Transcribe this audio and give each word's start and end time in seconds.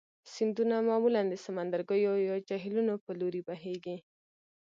سیندونه 0.33 0.75
معمولا 0.89 1.21
د 1.29 1.33
سمندرګیو 1.45 2.13
یا 2.29 2.35
جهیلونو 2.49 2.93
په 3.05 3.11
لوري 3.19 3.41
بهیږي. 3.47 3.97